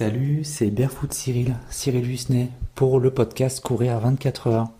Salut, 0.00 0.44
c'est 0.44 0.70
Barefoot 0.70 1.12
Cyril, 1.12 1.56
Cyril 1.68 2.10
Husnet, 2.10 2.48
pour 2.74 3.00
le 3.00 3.10
podcast 3.10 3.60
Courir 3.62 3.96
à 3.96 3.98
24 3.98 4.46
heures. 4.46 4.70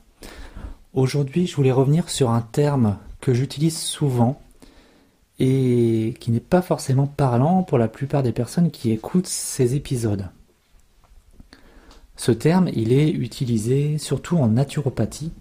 Aujourd'hui, 0.94 1.46
je 1.46 1.54
voulais 1.56 1.72
revenir 1.72 2.08
sur 2.08 2.30
un 2.30 2.40
terme 2.40 2.96
que 3.20 3.34
j'utilise 3.34 3.76
souvent 3.76 4.40
et 5.38 6.14
qui 6.20 6.30
n'est 6.30 6.40
pas 6.40 6.62
forcément 6.62 7.06
parlant 7.06 7.62
pour 7.64 7.76
la 7.76 7.86
plupart 7.86 8.22
des 8.22 8.32
personnes 8.32 8.70
qui 8.70 8.92
écoutent 8.92 9.26
ces 9.26 9.74
épisodes. 9.74 10.30
Ce 12.16 12.32
terme, 12.32 12.70
il 12.72 12.90
est 12.90 13.10
utilisé 13.10 13.98
surtout 13.98 14.38
en 14.38 14.48
naturopathie, 14.48 15.32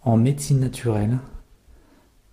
en 0.00 0.16
médecine 0.16 0.60
naturelle, 0.60 1.18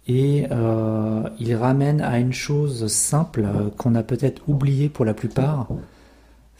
et 0.08 0.48
euh, 0.52 1.27
il 1.38 1.53
ramène 1.53 1.99
à 1.99 2.17
une 2.17 2.31
chose 2.31 2.88
simple 2.88 3.45
qu'on 3.77 3.94
a 3.94 4.03
peut-être 4.03 4.48
oublié 4.48 4.88
pour 4.88 5.03
la 5.03 5.13
plupart, 5.13 5.67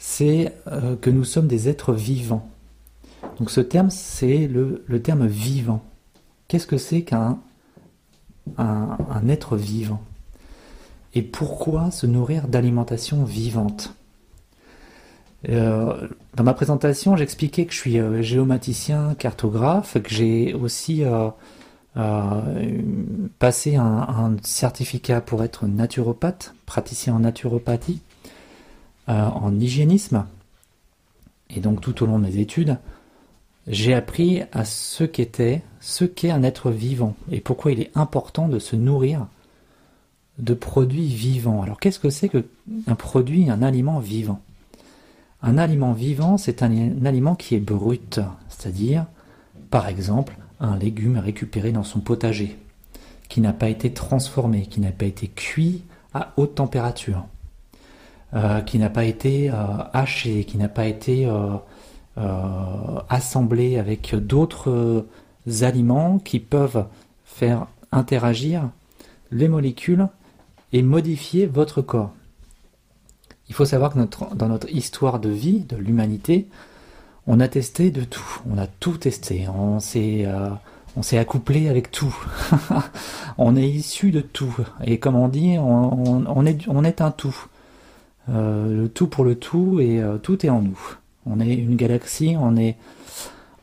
c'est 0.04 0.52
euh, 0.66 0.96
que 0.96 1.10
nous 1.10 1.22
sommes 1.22 1.46
des 1.46 1.68
êtres 1.68 1.92
vivants. 1.92 2.50
Donc 3.38 3.52
ce 3.52 3.60
terme, 3.60 3.88
c'est 3.88 4.48
le, 4.48 4.84
terme 5.00 5.28
vivant. 5.28 5.80
Qu'est-ce 6.48 6.66
que 6.66 6.76
c'est 6.76 7.02
qu'un 7.02 7.38
un, 8.58 9.28
être 9.28 9.56
vivant? 9.56 10.02
Et 11.14 11.22
pourquoi 11.22 11.92
se 11.92 12.06
nourrir 12.06 12.48
d'alimentation 12.48 13.22
vivante? 13.22 13.94
Euh, 15.48 16.08
Dans 16.34 16.42
ma 16.42 16.54
présentation, 16.54 17.16
j'expliquais 17.16 17.64
que 17.66 17.72
je 17.72 17.78
suis 17.78 18.00
euh, 18.00 18.22
géomaticien, 18.22 19.14
cartographe, 19.14 20.02
que 20.02 20.10
j'ai 20.10 20.52
aussi 20.52 21.04
passé 23.38 23.76
un 23.76 24.36
certificat 24.42 25.20
pour 25.20 25.44
être 25.44 25.68
naturopathe, 25.68 26.56
praticien 26.66 27.14
en 27.14 27.20
naturopathie. 27.20 28.00
Euh, 29.08 29.26
en 29.26 29.58
hygiénisme, 29.58 30.26
et 31.50 31.58
donc 31.58 31.80
tout 31.80 32.04
au 32.04 32.06
long 32.06 32.20
de 32.20 32.26
mes 32.26 32.36
études, 32.36 32.78
j'ai 33.66 33.94
appris 33.94 34.42
à 34.52 34.64
ce 34.64 35.02
qu'était, 35.02 35.62
ce 35.80 36.04
qu'est 36.04 36.30
un 36.30 36.44
être 36.44 36.70
vivant, 36.70 37.16
et 37.28 37.40
pourquoi 37.40 37.72
il 37.72 37.80
est 37.80 37.90
important 37.96 38.46
de 38.46 38.60
se 38.60 38.76
nourrir 38.76 39.26
de 40.38 40.54
produits 40.54 41.08
vivants. 41.08 41.62
Alors 41.62 41.80
qu'est-ce 41.80 41.98
que 41.98 42.10
c'est 42.10 42.28
qu'un 42.28 42.94
produit, 42.94 43.50
un 43.50 43.60
aliment 43.60 43.98
vivant? 43.98 44.40
Un 45.42 45.58
aliment 45.58 45.94
vivant, 45.94 46.38
c'est 46.38 46.62
un, 46.62 47.04
aliment 47.04 47.34
qui 47.34 47.56
est 47.56 47.60
brut, 47.60 48.20
c'est-à-dire, 48.48 49.06
par 49.70 49.88
exemple, 49.88 50.36
un 50.60 50.76
légume 50.76 51.18
récupéré 51.18 51.72
dans 51.72 51.82
son 51.82 51.98
potager, 51.98 52.56
qui 53.28 53.40
n'a 53.40 53.52
pas 53.52 53.68
été 53.68 53.92
transformé, 53.92 54.66
qui 54.66 54.80
n'a 54.80 54.92
pas 54.92 55.06
été 55.06 55.26
cuit 55.26 55.82
à 56.14 56.32
haute 56.36 56.54
température. 56.54 57.26
Euh, 58.34 58.62
qui 58.62 58.78
n'a 58.78 58.88
pas 58.88 59.04
été 59.04 59.50
euh, 59.50 59.54
haché, 59.92 60.44
qui 60.44 60.56
n'a 60.56 60.68
pas 60.68 60.86
été 60.86 61.26
euh, 61.26 61.58
assemblé 63.10 63.76
avec 63.76 64.14
d'autres 64.14 65.04
aliments 65.60 66.18
qui 66.18 66.40
peuvent 66.40 66.86
faire 67.26 67.66
interagir 67.90 68.70
les 69.32 69.48
molécules 69.48 70.08
et 70.72 70.80
modifier 70.80 71.44
votre 71.44 71.82
corps. 71.82 72.12
Il 73.50 73.54
faut 73.54 73.66
savoir 73.66 73.92
que 73.92 73.98
dans 74.34 74.48
notre 74.48 74.70
histoire 74.70 75.20
de 75.20 75.28
vie, 75.28 75.60
de 75.60 75.76
l'humanité, 75.76 76.48
on 77.26 77.38
a 77.38 77.48
testé 77.48 77.90
de 77.90 78.02
tout. 78.02 78.40
On 78.50 78.56
a 78.56 78.66
tout 78.66 78.96
testé. 78.96 79.46
On 79.54 79.78
s'est, 79.78 80.26
on 80.96 81.02
s'est 81.02 81.18
accouplé 81.18 81.68
avec 81.68 81.90
tout. 81.90 82.16
on 83.36 83.56
est 83.56 83.68
issu 83.68 84.10
de 84.10 84.22
tout. 84.22 84.56
Et 84.84 84.98
comme 84.98 85.16
on 85.16 85.28
dit, 85.28 85.56
on, 85.58 86.46
est, 86.46 86.66
on 86.66 86.84
est 86.84 87.02
un 87.02 87.10
tout. 87.10 87.36
Euh, 88.28 88.82
le 88.82 88.88
tout 88.88 89.08
pour 89.08 89.24
le 89.24 89.34
tout 89.34 89.80
et 89.80 90.00
euh, 90.00 90.18
tout 90.18 90.46
est 90.46 90.50
en 90.50 90.62
nous. 90.62 90.78
On 91.26 91.40
est 91.40 91.54
une 91.54 91.76
galaxie, 91.76 92.36
on 92.38 92.56
est 92.56 92.76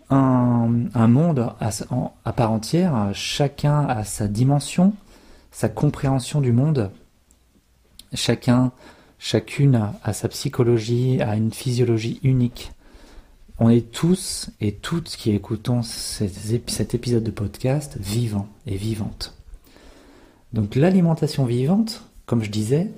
un, 0.10 0.68
monde 1.08 1.54
à, 1.60 2.34
part 2.34 2.52
entière, 2.52 3.12
chacun 3.14 3.86
a 3.86 4.04
sa 4.04 4.28
dimension, 4.28 4.94
sa 5.52 5.70
compréhension 5.70 6.42
du 6.42 6.52
monde, 6.52 6.90
chacun, 8.14 8.72
chacune 9.20 9.92
a 10.04 10.14
sa 10.14 10.28
psychologie, 10.30 11.22
a 11.22 11.36
une 11.36 11.52
physiologie 11.52 12.20
unique. 12.24 12.72
On 13.60 13.70
est 13.70 13.92
tous 13.92 14.50
et 14.62 14.72
toutes 14.72 15.10
qui 15.10 15.32
écoutons 15.32 15.84
cet 15.84 16.96
épisode 16.96 17.24
de 17.24 17.32
podcast 17.32 17.98
vivants 18.00 18.48
et 18.66 18.78
vivantes. 18.78 19.36
Donc 20.54 20.76
l'alimentation 20.76 21.46
vivante, 21.46 22.04
comme 22.26 22.44
je 22.44 22.50
disais, 22.50 22.90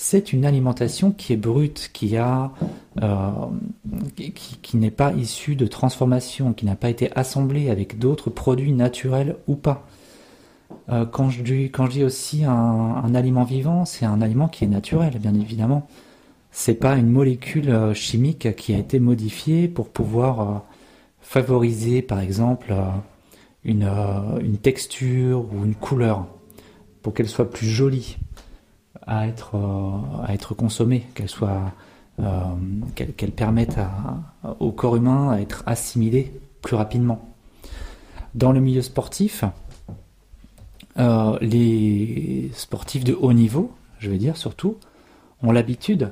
c'est 0.00 0.32
une 0.32 0.46
alimentation 0.46 1.10
qui 1.10 1.32
est 1.32 1.36
brute, 1.36 1.90
qui 1.92 2.16
euh, 2.16 3.30
qui, 4.62 4.76
n'est 4.76 4.92
pas 4.92 5.12
issue 5.12 5.56
de 5.56 5.66
transformation, 5.66 6.52
qui 6.52 6.66
n'a 6.66 6.76
pas 6.76 6.88
été 6.88 7.10
assemblée 7.16 7.68
avec 7.68 7.98
d'autres 7.98 8.30
produits 8.30 8.70
naturels 8.70 9.34
ou 9.48 9.56
pas. 9.56 9.88
Euh, 10.88 11.04
quand, 11.04 11.30
je 11.30 11.42
dis, 11.42 12.04
aussi 12.04 12.44
un, 12.44 13.12
aliment 13.12 13.42
vivant, 13.42 13.84
c'est 13.84 14.04
un 14.04 14.22
aliment 14.22 14.46
qui 14.46 14.62
est 14.62 14.68
naturel, 14.68 15.18
bien 15.18 15.34
évidemment. 15.34 15.88
C'est 16.52 16.74
pas 16.74 16.94
une 16.94 17.10
molécule 17.10 17.68
euh, 17.68 17.92
chimique 17.92 18.54
qui 18.54 18.74
a 18.74 18.78
été 18.78 19.00
modifiée 19.00 19.66
pour 19.66 19.88
pouvoir 19.88 20.62
favoriser, 21.20 22.02
par 22.02 22.20
exemple, 22.20 22.72
une 23.64 24.58
texture 24.62 25.44
ou 25.52 25.64
une 25.64 25.74
couleur, 25.74 26.28
pour 27.02 27.14
qu'elle 27.14 27.28
soit 27.28 27.50
plus 27.50 27.66
jolie 27.66 28.16
à 29.06 29.26
être, 29.26 29.54
euh, 29.54 30.24
à 30.26 30.34
être 30.34 30.54
consommée, 30.54 31.06
qu'elle 31.14 31.28
euh, 32.20 33.30
permette 33.36 33.78
au 34.60 34.72
corps 34.72 34.96
humain 34.96 35.30
à 35.30 35.40
être 35.40 35.62
assimilé 35.66 36.32
plus 36.62 36.76
rapidement. 36.76 37.28
Dans 38.34 38.52
le 38.52 38.60
milieu 38.60 38.82
sportif, 38.82 39.44
euh, 40.98 41.38
les 41.40 42.50
sportifs 42.54 43.04
de 43.04 43.14
haut 43.14 43.32
niveau, 43.32 43.72
je 43.98 44.10
veux 44.10 44.18
dire 44.18 44.36
surtout, 44.36 44.76
ont 45.42 45.52
l'habitude, 45.52 46.10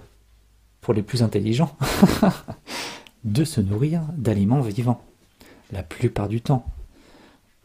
pour 0.81 0.95
les 0.95 1.03
plus 1.03 1.23
intelligents, 1.23 1.77
de 3.25 3.45
se 3.45 3.61
nourrir 3.61 4.03
d'aliments 4.17 4.61
vivants, 4.61 5.03
la 5.73 5.83
plupart 5.83 6.29
du 6.29 6.41
temps. 6.41 6.65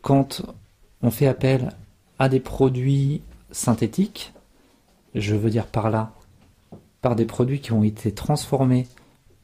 Quand 0.02 0.42
on 1.04 1.12
fait 1.12 1.28
appel 1.28 1.72
à 2.18 2.30
des 2.30 2.40
produits 2.40 3.22
synthétiques, 3.52 4.34
je 5.16 5.36
veux 5.36 5.50
dire 5.50 5.68
par 5.68 5.90
là, 5.90 6.14
par 7.02 7.16
des 7.16 7.26
produits 7.26 7.60
qui 7.60 7.72
ont 7.72 7.84
été 7.84 8.12
transformés 8.12 8.88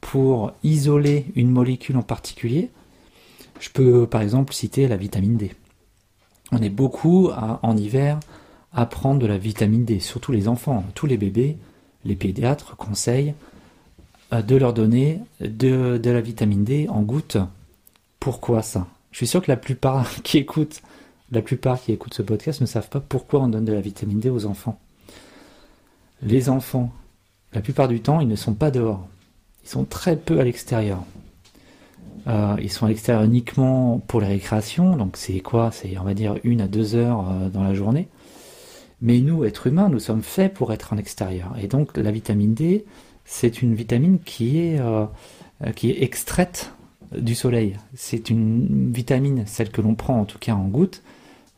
pour 0.01 0.53
isoler 0.63 1.25
une 1.35 1.49
molécule 1.49 1.97
en 1.97 2.03
particulier. 2.03 2.69
Je 3.59 3.69
peux 3.69 4.05
par 4.07 4.21
exemple 4.21 4.53
citer 4.53 4.87
la 4.87 4.97
vitamine 4.97 5.37
D. 5.37 5.53
On 6.51 6.61
est 6.61 6.69
beaucoup 6.69 7.29
en 7.29 7.75
hiver 7.75 8.19
à 8.73 8.85
prendre 8.85 9.19
de 9.19 9.25
la 9.25 9.37
vitamine 9.37 9.85
D, 9.85 9.99
surtout 9.99 10.31
les 10.31 10.47
enfants, 10.47 10.85
tous 10.93 11.07
les 11.07 11.17
bébés, 11.17 11.57
les 12.05 12.15
pédiatres 12.15 12.75
conseillent 12.77 13.33
euh, 14.33 14.41
de 14.41 14.55
leur 14.55 14.73
donner 14.73 15.19
de, 15.41 15.99
la 16.03 16.21
vitamine 16.21 16.63
D 16.63 16.87
en 16.89 17.01
gouttes. 17.01 17.37
Pourquoi 18.19 18.61
ça? 18.61 18.87
Je 19.11 19.17
suis 19.17 19.27
sûr 19.27 19.41
que 19.41 19.51
la 19.51 19.57
plupart 19.57 20.21
qui 20.23 20.37
écoutent, 20.37 20.81
la 21.31 21.41
plupart 21.41 21.81
qui 21.81 21.91
écoutent 21.91 22.13
ce 22.13 22.21
podcast 22.21 22.61
ne 22.61 22.65
savent 22.65 22.89
pas 22.89 22.99
pourquoi 22.99 23.41
on 23.41 23.47
donne 23.47 23.65
de 23.65 23.73
la 23.73 23.81
vitamine 23.81 24.19
D 24.19 24.29
aux 24.29 24.45
enfants 24.45 24.79
les 26.21 26.49
enfants, 26.49 26.91
la 27.53 27.61
plupart 27.61 27.87
du 27.87 28.01
temps, 28.01 28.19
ils 28.19 28.27
ne 28.27 28.35
sont 28.35 28.53
pas 28.53 28.71
dehors. 28.71 29.07
Ils 29.63 29.69
sont 29.69 29.85
très 29.85 30.15
peu 30.15 30.39
à 30.39 30.43
l'extérieur. 30.43 31.03
Euh, 32.27 32.55
ils 32.61 32.71
sont 32.71 32.85
à 32.85 32.89
l'extérieur 32.89 33.23
uniquement 33.23 33.99
pour 34.07 34.19
les 34.19 34.27
récréations, 34.27 34.97
donc 34.97 35.15
c'est 35.15 35.39
quoi? 35.39 35.71
C'est 35.71 35.97
on 35.97 36.03
va 36.03 36.13
dire 36.13 36.35
une 36.43 36.61
à 36.61 36.67
deux 36.67 36.95
heures 36.95 37.25
euh, 37.29 37.49
dans 37.49 37.63
la 37.63 37.73
journée. 37.73 38.07
Mais 39.01 39.19
nous, 39.19 39.45
êtres 39.45 39.67
humains, 39.67 39.89
nous 39.89 39.99
sommes 39.99 40.23
faits 40.23 40.53
pour 40.53 40.73
être 40.73 40.91
en 40.91 40.97
extérieur. 40.97 41.55
Et 41.61 41.67
donc 41.67 41.95
la 41.95 42.11
vitamine 42.11 42.53
D, 42.53 42.85
c'est 43.25 43.61
une 43.61 43.75
vitamine 43.75 44.19
qui 44.19 44.59
est, 44.59 44.79
euh, 44.79 45.05
qui 45.75 45.91
est 45.91 46.03
extraite 46.03 46.73
du 47.15 47.35
soleil. 47.35 47.77
C'est 47.93 48.29
une 48.29 48.91
vitamine, 48.91 49.45
celle 49.45 49.69
que 49.69 49.81
l'on 49.81 49.95
prend 49.95 50.19
en 50.19 50.25
tout 50.25 50.39
cas 50.39 50.53
en 50.53 50.67
goutte, 50.67 51.03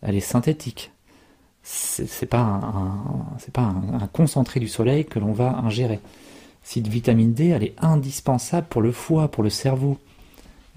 elle 0.01 0.15
est 0.15 0.19
synthétique 0.19 0.91
c'est 1.63 2.25
pas 2.25 2.39
un, 2.39 3.27
pas 3.53 3.61
un, 3.61 4.07
concentré 4.07 4.59
du 4.59 4.67
soleil 4.67 5.05
que 5.05 5.19
l'on 5.19 5.33
va 5.33 5.57
ingérer. 5.57 5.99
Cette 6.63 6.87
vitamine 6.87 7.33
D, 7.33 7.47
elle 7.47 7.63
est 7.63 7.75
indispensable 7.79 8.67
pour 8.69 8.81
le 8.81 8.91
foie, 8.91 9.29
pour 9.29 9.43
le 9.43 9.49
cerveau. 9.49 9.97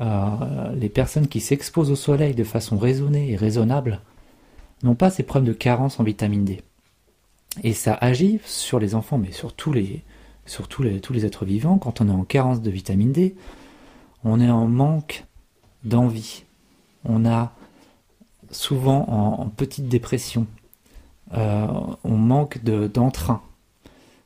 Euh, 0.00 0.74
les 0.74 0.88
personnes 0.88 1.28
qui 1.28 1.40
s'exposent 1.40 1.90
au 1.90 1.96
soleil 1.96 2.34
de 2.34 2.44
façon 2.44 2.78
raisonnée 2.78 3.30
et 3.30 3.36
raisonnable 3.36 4.00
n'ont 4.82 4.94
pas 4.94 5.10
ces 5.10 5.22
problèmes 5.22 5.52
de 5.52 5.56
carence 5.56 6.00
en 6.00 6.04
vitamine 6.04 6.44
D. 6.44 6.62
Et 7.62 7.74
ça 7.74 7.94
agit 7.94 8.40
sur 8.44 8.78
les 8.78 8.94
enfants, 8.94 9.18
mais 9.18 9.32
sur 9.32 9.52
tous 9.52 9.72
les, 9.72 10.02
sur 10.46 10.68
tous 10.68 10.82
les 10.82 11.26
êtres 11.26 11.44
vivants. 11.44 11.78
Quand 11.78 12.00
on 12.00 12.08
est 12.08 12.12
en 12.12 12.24
carence 12.24 12.62
de 12.62 12.70
vitamine 12.70 13.12
D, 13.12 13.34
on 14.24 14.40
est 14.40 14.50
en 14.50 14.66
manque 14.66 15.24
d'envie. 15.84 16.44
On 17.04 17.26
a 17.26 17.52
souvent 18.50 19.08
en 19.08 19.48
petite 19.48 19.88
dépression, 19.88 20.46
euh, 21.34 21.66
on 22.04 22.16
manque 22.16 22.62
d'entrain. 22.62 23.42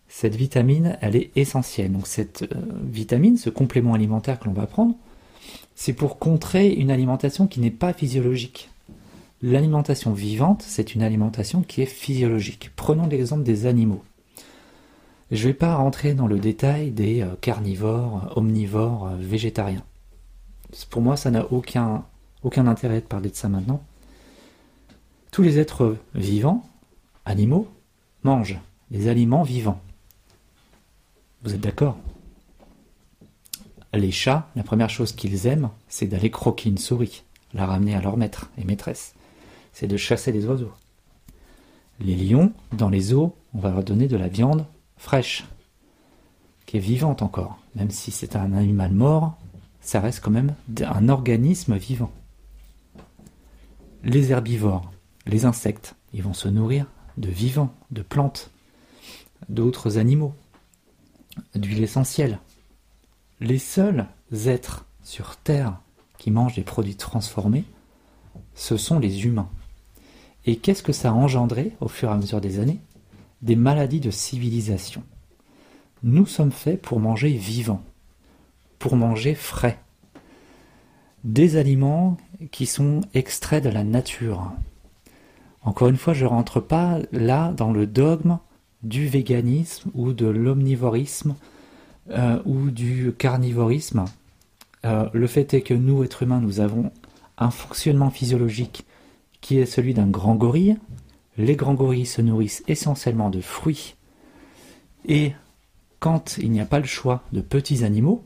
cette 0.09 0.35
vitamine, 0.35 0.97
elle 1.01 1.17
est 1.17 1.31
essentielle. 1.37 1.93
Donc 1.93 2.07
cette 2.07 2.43
euh, 2.43 2.57
vitamine, 2.83 3.37
ce 3.37 3.51
complément 3.51 3.95
alimentaire 3.95 4.39
que 4.39 4.47
l'on 4.47 4.53
va 4.53 4.67
prendre, 4.67 4.95
c'est 5.75 5.93
pour 5.93 6.19
contrer 6.19 6.73
une 6.73 6.91
alimentation 6.91 7.47
qui 7.47 7.61
n'est 7.61 7.71
pas 7.71 7.93
physiologique. 7.93 8.71
L'alimentation 9.43 10.13
vivante, 10.13 10.63
c'est 10.67 10.95
une 10.95 11.03
alimentation 11.03 11.63
qui 11.63 11.83
est 11.83 11.87
physiologique. 11.87 12.71
Prenons 12.75 13.07
l'exemple 13.07 13.43
des 13.43 13.67
animaux. 13.67 14.03
Je 15.31 15.43
ne 15.43 15.49
vais 15.49 15.55
pas 15.55 15.75
rentrer 15.75 16.15
dans 16.15 16.27
le 16.27 16.39
détail 16.39 16.91
des 16.91 17.23
euh, 17.23 17.35
carnivores, 17.41 18.33
omnivores, 18.37 19.11
végétariens. 19.19 19.85
Pour 20.91 21.03
moi, 21.03 21.17
ça 21.17 21.31
n'a 21.31 21.47
aucun 21.53 22.05
intérêt 22.67 23.01
de 23.01 23.07
parler 23.07 23.31
de 23.31 23.37
ça 23.37 23.49
maintenant. 23.49 23.83
Tous 25.31 25.43
les 25.43 25.59
êtres 25.59 25.97
vivants, 26.15 26.65
animaux, 27.27 27.69
mangent 28.23 28.59
des 28.91 29.09
aliments 29.09 29.43
vivants. 29.43 29.81
Vous 31.43 31.55
êtes 31.55 31.61
d'accord? 31.61 31.99
Les 33.93 34.11
chats, 34.11 34.49
la 34.57 34.63
première 34.63 34.91
chose 34.91 35.13
qu'ils 35.13 35.47
aiment, 35.47 35.71
c'est 35.89 36.07
d'aller 36.07 36.31
croquer 36.31 36.71
une 36.71 36.79
souris, 36.79 37.25
la 37.53 37.67
ramener 37.67 37.95
à 37.95 38.01
leur 38.01 38.17
maître 38.17 38.51
et 38.59 38.65
maîtresse. 38.65 39.15
C'est 39.73 39.87
de 39.87 39.97
chasser 39.97 40.33
des 40.33 40.47
oiseaux. 40.47 40.73
Les 42.01 42.15
lions, 42.15 42.53
dans 42.73 42.91
les 42.91 43.13
eaux, 43.13 43.35
on 43.55 43.59
va 43.59 43.71
leur 43.71 43.85
donner 43.85 44.07
de 44.07 44.17
la 44.17 44.29
viande 44.29 44.67
fraîche, 44.97 45.45
qui 46.67 46.77
est 46.77 46.81
vivante 46.81 47.23
encore. 47.23 47.59
Même 47.75 47.91
si 47.91 48.11
c'est 48.11 48.37
un 48.37 48.53
animal 48.53 48.93
mort, 48.93 49.37
ça 49.81 50.01
reste 50.01 50.21
quand 50.21 50.31
même 50.31 50.55
un 50.79 51.09
organisme 51.09 51.77
vivant. 51.77 52.11
Les 54.05 54.31
herbivores, 54.31 54.91
les 55.27 55.45
insectes, 55.45 55.95
ils 56.13 56.23
vont 56.23 56.35
se 56.35 56.49
nourrir 56.49 56.87
de 57.17 57.29
vivants, 57.29 57.75
de 57.91 58.03
plantes, 58.03 58.51
d'autres 59.49 59.99
animaux 59.99 60.35
d'huile 61.55 61.83
essentielle. 61.83 62.39
Les 63.41 63.59
seuls 63.59 64.07
êtres 64.47 64.87
sur 65.03 65.37
Terre 65.37 65.79
qui 66.19 66.31
mangent 66.31 66.57
des 66.57 66.63
produits 66.63 66.97
transformés, 66.97 67.65
ce 68.55 68.77
sont 68.77 68.99
les 68.99 69.25
humains. 69.25 69.51
Et 70.47 70.57
qu'est-ce 70.57 70.83
que 70.83 70.93
ça 70.93 71.11
a 71.11 71.13
engendré 71.13 71.73
au 71.81 71.89
fur 71.89 72.09
et 72.09 72.13
à 72.13 72.17
mesure 72.17 72.41
des 72.41 72.59
années? 72.61 72.81
Des 73.43 73.57
maladies 73.57 74.01
de 74.01 74.11
civilisation. 74.11 75.03
Nous 76.03 76.27
sommes 76.27 76.53
faits 76.53 76.81
pour 76.81 77.01
manger 77.01 77.31
vivant, 77.31 77.83
pour 78.79 78.97
manger 78.97 79.35
frais. 79.35 79.79
Des 81.25 81.57
aliments 81.57 82.17
qui 82.53 82.67
sont 82.67 83.01
extraits 83.13 83.63
de 83.63 83.69
la 83.69 83.85
nature. 83.85 84.53
Encore 85.67 85.89
une 85.89 85.97
fois, 85.97 86.15
je 86.15 86.25
ne 86.25 86.31
rentre 86.31 86.61
pas 86.61 87.01
là 87.11 87.53
dans 87.53 87.73
le 87.73 87.89
dogme 87.89 88.39
du 88.85 89.09
véganisme 89.09 89.91
ou 89.95 90.13
de 90.13 90.27
l'omnivorisme 90.27 91.35
euh, 92.11 92.41
ou 92.45 92.71
du 92.71 93.13
carnivorisme. 93.19 94.05
Euh, 94.85 95.09
le 95.13 95.27
fait 95.27 95.55
est 95.55 95.63
que 95.63 95.75
nous, 95.75 96.05
êtres 96.05 96.23
humains, 96.23 96.41
nous 96.41 96.61
avons 96.61 96.93
un 97.37 97.51
fonctionnement 97.51 98.11
physiologique 98.11 98.85
qui 99.41 99.59
est 99.59 99.67
celui 99.67 99.93
d'un 99.93 100.07
grand 100.07 100.37
gorille. 100.37 100.77
Les 101.37 101.57
grands 101.57 101.75
gorilles 101.75 102.07
se 102.07 102.23
nourrissent 102.23 102.63
essentiellement 102.69 103.29
de 103.29 103.41
fruits. 103.41 103.97
Et 105.05 105.33
quand 105.99 106.39
il 106.39 106.53
n'y 106.53 106.61
a 106.61 106.65
pas 106.65 106.79
le 106.79 106.87
choix 106.87 107.25
de 107.33 107.41
petits 107.41 107.83
animaux, 107.83 108.25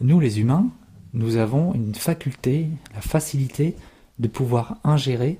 nous 0.00 0.20
les 0.20 0.40
humains, 0.40 0.70
nous 1.12 1.36
avons 1.36 1.74
une 1.74 1.94
faculté, 1.94 2.68
la 2.94 3.02
facilité 3.02 3.76
de 4.18 4.26
pouvoir 4.26 4.78
ingérer 4.84 5.38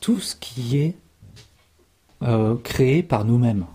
tout 0.00 0.20
ce 0.20 0.34
qui 0.36 0.78
est 0.78 0.96
euh, 2.22 2.56
créés 2.56 3.02
par 3.02 3.24
nous-mêmes. 3.24 3.66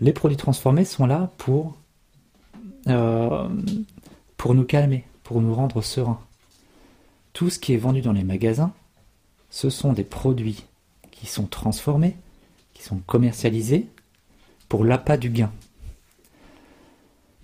Les 0.00 0.12
produits 0.12 0.36
transformés 0.36 0.84
sont 0.84 1.06
là 1.06 1.30
euh, 2.86 3.48
pour 4.36 4.54
nous 4.54 4.64
calmer, 4.64 5.04
pour 5.24 5.40
nous 5.40 5.54
rendre 5.54 5.82
sereins. 5.82 6.20
Tout 7.32 7.50
ce 7.50 7.58
qui 7.58 7.72
est 7.72 7.78
vendu 7.78 8.00
dans 8.00 8.12
les 8.12 8.24
magasins, 8.24 8.72
ce 9.50 9.70
sont 9.70 9.92
des 9.92 10.04
produits 10.04 10.64
qui 11.10 11.26
sont 11.26 11.46
transformés, 11.46 12.16
qui 12.74 12.82
sont 12.82 12.98
commercialisés 13.06 13.88
pour 14.68 14.84
l'appât 14.84 15.16
du 15.16 15.30
gain. 15.30 15.50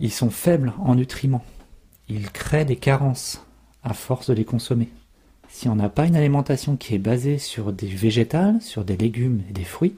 Ils 0.01 0.13
sont 0.13 0.31
faibles 0.31 0.73
en 0.79 0.95
nutriments. 0.95 1.45
Ils 2.09 2.31
créent 2.31 2.65
des 2.65 2.77
carences 2.77 3.45
à 3.83 3.95
force 3.95 4.29
de 4.29 4.35
les 4.35 4.45
consommer. 4.45 4.89
Si 5.49 5.69
on 5.69 5.77
n'a 5.77 5.89
pas 5.89 6.07
une 6.07 6.17
alimentation 6.17 6.77
qui 6.77 6.95
est 6.95 6.99
basée 6.99 7.39
sur 7.39 7.73
des 7.73 7.87
végétales, 7.87 8.61
sur 8.61 8.85
des 8.85 8.97
légumes 8.97 9.43
et 9.49 9.53
des 9.53 9.65
fruits, 9.65 9.95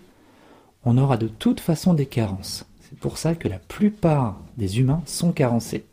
on 0.84 0.98
aura 0.98 1.16
de 1.16 1.28
toute 1.28 1.60
façon 1.60 1.94
des 1.94 2.06
carences. 2.06 2.66
C'est 2.82 2.98
pour 2.98 3.18
ça 3.18 3.34
que 3.34 3.48
la 3.48 3.58
plupart 3.58 4.38
des 4.56 4.78
humains 4.78 5.02
sont 5.06 5.32
carencés. 5.32 5.84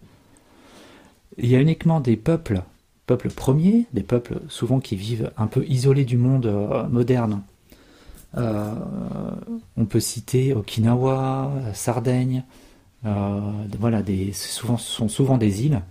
Il 1.37 1.47
y 1.47 1.55
a 1.55 1.59
uniquement 1.61 1.99
des 1.99 2.15
peuples, 2.15 2.61
peuples 3.07 3.31
premiers, 3.31 3.85
des 3.93 4.03
peuples 4.03 4.39
souvent 4.49 4.79
qui 4.79 4.95
vivent 4.95 5.31
un 5.37 5.47
peu 5.47 5.65
isolés 5.65 6.05
du 6.05 6.17
monde 6.17 6.45
euh, 6.45 6.87
moderne. 6.89 7.41
Euh, 8.37 8.73
on 9.77 9.85
peut 9.85 9.99
citer 9.99 10.53
Okinawa, 10.53 11.51
Sardaigne, 11.73 12.43
euh, 13.05 13.39
voilà, 13.79 14.01
ce 14.05 14.77
sont 14.77 15.09
souvent 15.09 15.37
des 15.37 15.65
îles 15.65 15.81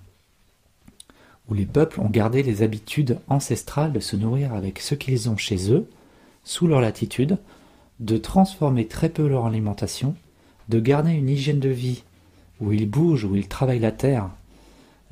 où 1.48 1.54
les 1.54 1.66
peuples 1.66 2.00
ont 2.00 2.08
gardé 2.08 2.42
les 2.42 2.62
habitudes 2.62 3.18
ancestrales 3.28 3.92
de 3.92 4.00
se 4.00 4.16
nourrir 4.16 4.54
avec 4.54 4.78
ce 4.78 4.94
qu'ils 4.94 5.28
ont 5.28 5.36
chez 5.36 5.72
eux, 5.72 5.88
sous 6.44 6.66
leur 6.66 6.80
latitude, 6.80 7.38
de 8.00 8.16
transformer 8.16 8.86
très 8.86 9.08
peu 9.08 9.26
leur 9.28 9.46
alimentation, 9.46 10.14
de 10.68 10.80
garder 10.80 11.12
une 11.12 11.28
hygiène 11.28 11.60
de 11.60 11.68
vie 11.68 12.02
où 12.60 12.72
ils 12.72 12.88
bougent, 12.88 13.24
où 13.24 13.36
ils 13.36 13.48
travaillent 13.48 13.78
la 13.80 13.92
terre, 13.92 14.30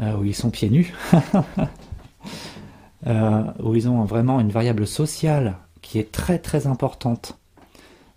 euh, 0.01 0.17
où 0.17 0.25
ils 0.25 0.35
sont 0.35 0.51
pieds 0.51 0.71
nus, 0.71 0.95
euh, 3.07 3.43
où 3.63 3.75
ils 3.75 3.89
ont 3.89 4.05
vraiment 4.05 4.41
une 4.41 4.51
variable 4.51 4.87
sociale 4.87 5.57
qui 5.83 5.99
est 5.99 6.13
très 6.13 6.39
très 6.39 6.67
importante, 6.67 7.39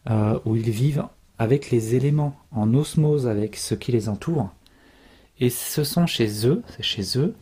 euh, 0.10 0.40
où 0.46 0.56
ils 0.56 0.70
vivent 0.70 1.06
avec 1.40 1.72
les 1.72 1.96
éléments, 1.96 2.36
en 2.52 2.74
osmose 2.74 3.28
avec 3.28 3.56
ce 3.56 3.76
qui 3.76 3.92
les 3.92 4.08
entoure. 4.08 4.50
Et 5.40 5.50
ce 5.50 5.84
sont 5.84 6.06
chez 6.06 6.48
eux, 6.48 6.62
c'est 6.76 6.84
chez 6.84 7.18
eux, 7.18 7.36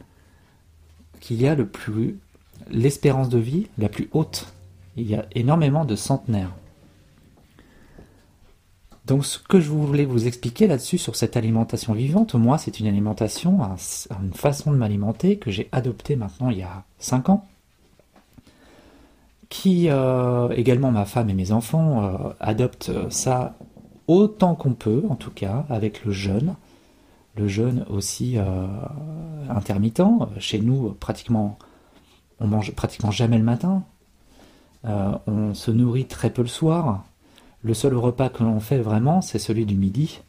qu'il 1.22 1.42
y 1.42 1.48
a 1.48 1.56
le 1.56 1.66
plus 1.66 2.20
l'espérance 2.70 3.30
de 3.30 3.38
vie 3.38 3.68
la 3.78 3.88
plus 3.88 4.10
haute. 4.12 4.48
Il 4.98 5.10
y 5.10 5.16
a 5.16 5.26
énormément 5.34 5.86
de 5.86 5.96
centenaires. 5.96 6.52
Donc 9.06 9.26
ce 9.26 9.40
que 9.40 9.60
je 9.60 9.70
voulais 9.70 10.06
vous 10.06 10.28
expliquer 10.28 10.68
là-dessus 10.68 10.98
sur 10.98 11.16
cette 11.16 11.36
alimentation 11.36 11.94
vivante, 11.94 12.36
moi 12.36 12.58
c'est 12.58 12.80
une 12.80 12.88
alimentation, 12.88 13.60
une 14.12 14.34
façon 14.34 14.72
de 14.72 14.78
m'alimenter 14.78 15.38
que 15.38 15.50
j'ai 15.50 15.70
adoptée 15.72 16.16
maintenant 16.16 16.50
il 16.50 16.60
y 16.60 16.64
a 16.64 16.84
5 17.00 17.30
ans, 17.30 17.48
qui 19.50 19.90
euh, 19.90 20.50
également 20.50 20.92
ma 20.92 21.06
femme 21.06 21.30
et 21.30 21.34
mes 21.34 21.52
enfants 21.52 22.04
euh, 22.04 22.30
adoptent 22.40 22.92
ça 23.10 23.56
autant 24.08 24.56
qu'on 24.56 24.74
peut, 24.74 25.04
en 25.10 25.16
tout 25.16 25.32
cas 25.32 25.66
avec 25.70 26.06
le 26.06 26.12
jeûne, 26.12 26.56
le 27.36 27.48
jeûne 27.48 27.86
aussi 27.90 28.38
euh, 28.38 28.68
intermittent. 29.50 30.02
Chez 30.40 30.60
nous, 30.60 30.92
pratiquement, 31.00 31.58
on 32.40 32.48
mange 32.48 32.72
pratiquement 32.74 33.12
jamais 33.12 33.38
le 33.38 33.44
matin. 33.44 33.84
Euh, 34.86 35.18
on 35.28 35.54
se 35.54 35.72
nourrit 35.72 36.06
très 36.06 36.30
peu 36.30 36.42
le 36.42 36.48
soir. 36.48 37.06
Le 37.64 37.74
seul 37.74 37.96
repas 37.96 38.30
que 38.30 38.44
l'on 38.44 38.60
fait 38.60 38.80
vraiment, 38.80 39.22
c'est 39.22 39.40
celui 39.40 39.66
du 39.66 39.76
midi. 39.76 40.22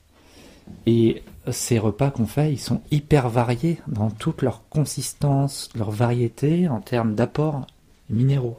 Et 0.86 1.22
ces 1.50 1.78
repas 1.78 2.10
qu'on 2.10 2.26
fait, 2.26 2.52
ils 2.52 2.60
sont 2.60 2.82
hyper 2.90 3.28
variés 3.28 3.80
dans 3.88 4.10
toute 4.10 4.42
leur 4.42 4.68
consistance, 4.68 5.70
leur 5.74 5.90
variété 5.90 6.68
en 6.68 6.80
termes 6.80 7.14
d'apports 7.14 7.66
minéraux. 8.10 8.58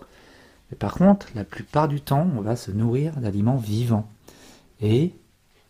Mais 0.69 0.77
par 0.77 0.95
contre, 0.95 1.27
la 1.35 1.43
plupart 1.43 1.87
du 1.87 2.01
temps, 2.01 2.27
on 2.35 2.41
va 2.41 2.55
se 2.55 2.71
nourrir 2.71 3.13
d'aliments 3.17 3.57
vivants. 3.57 4.07
Et 4.81 5.13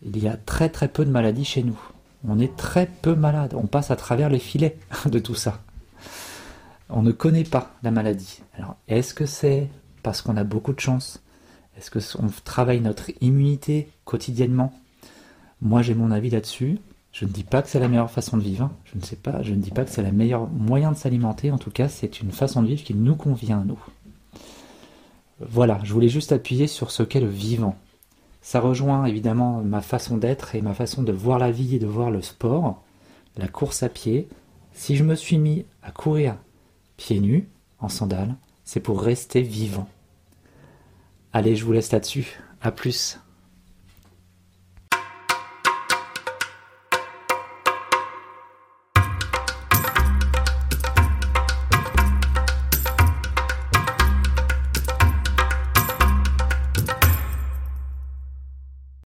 il 0.02 0.18
y 0.18 0.26
a 0.26 0.36
très 0.36 0.70
très 0.70 0.88
peu 0.88 1.04
de 1.04 1.10
maladies 1.10 1.44
chez 1.44 1.62
nous 1.62 1.78
on 2.28 2.38
est 2.38 2.56
très 2.56 2.86
peu 2.86 3.14
malade. 3.14 3.54
On 3.56 3.66
passe 3.66 3.90
à 3.90 3.96
travers 3.96 4.30
les 4.30 4.38
filets 4.38 4.76
de 5.06 5.18
tout 5.18 5.34
ça. 5.34 5.60
On 6.90 7.02
ne 7.02 7.12
connaît 7.12 7.44
pas 7.44 7.72
la 7.82 7.90
maladie. 7.90 8.42
Alors, 8.56 8.76
est-ce 8.88 9.14
que 9.14 9.26
c'est 9.26 9.68
parce 10.02 10.22
qu'on 10.22 10.36
a 10.36 10.44
beaucoup 10.44 10.72
de 10.72 10.80
chance? 10.80 11.22
Est-ce 11.76 11.90
qu'on 11.90 12.28
travaille 12.44 12.80
notre 12.80 13.10
immunité 13.20 13.88
quotidiennement? 14.04 14.72
Moi, 15.60 15.82
j'ai 15.82 15.94
mon 15.94 16.10
avis 16.10 16.30
là-dessus. 16.30 16.78
Je 17.12 17.24
ne 17.24 17.30
dis 17.30 17.44
pas 17.44 17.62
que 17.62 17.68
c'est 17.68 17.80
la 17.80 17.88
meilleure 17.88 18.10
façon 18.10 18.36
de 18.36 18.42
vivre. 18.42 18.70
Je 18.84 18.98
ne 18.98 19.02
sais 19.02 19.16
pas. 19.16 19.42
Je 19.42 19.52
ne 19.52 19.60
dis 19.60 19.70
pas 19.70 19.84
que 19.84 19.90
c'est 19.90 20.02
le 20.02 20.12
meilleur 20.12 20.48
moyen 20.48 20.92
de 20.92 20.96
s'alimenter. 20.96 21.50
En 21.50 21.58
tout 21.58 21.70
cas, 21.70 21.88
c'est 21.88 22.20
une 22.20 22.32
façon 22.32 22.62
de 22.62 22.68
vivre 22.68 22.84
qui 22.84 22.94
nous 22.94 23.16
convient 23.16 23.60
à 23.60 23.64
nous. 23.64 23.78
Voilà, 25.40 25.80
je 25.82 25.92
voulais 25.92 26.08
juste 26.08 26.32
appuyer 26.32 26.66
sur 26.66 26.90
ce 26.90 27.02
qu'est 27.02 27.20
le 27.20 27.28
vivant. 27.28 27.76
Ça 28.44 28.60
rejoint 28.60 29.06
évidemment 29.06 29.62
ma 29.62 29.80
façon 29.80 30.18
d'être 30.18 30.54
et 30.54 30.60
ma 30.60 30.74
façon 30.74 31.02
de 31.02 31.12
voir 31.12 31.38
la 31.38 31.50
vie 31.50 31.76
et 31.76 31.78
de 31.78 31.86
voir 31.86 32.10
le 32.10 32.20
sport, 32.20 32.84
la 33.38 33.48
course 33.48 33.82
à 33.82 33.88
pied. 33.88 34.28
Si 34.74 34.96
je 34.96 35.02
me 35.02 35.14
suis 35.14 35.38
mis 35.38 35.64
à 35.82 35.90
courir 35.90 36.36
pieds 36.98 37.20
nus, 37.20 37.48
en 37.78 37.88
sandales, 37.88 38.34
c'est 38.62 38.80
pour 38.80 39.00
rester 39.00 39.40
vivant. 39.40 39.88
Allez, 41.32 41.56
je 41.56 41.64
vous 41.64 41.72
laisse 41.72 41.90
là-dessus. 41.90 42.38
À 42.60 42.70
plus. 42.70 43.18